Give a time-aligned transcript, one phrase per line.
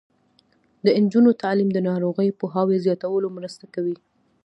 [0.83, 3.97] د نجونو تعلیم د ناروغیو پوهاوي زیاتولو مرسته کوي.